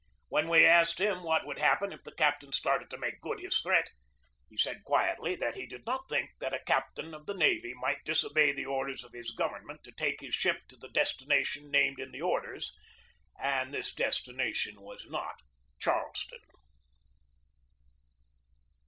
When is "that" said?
5.35-5.53, 6.39-6.55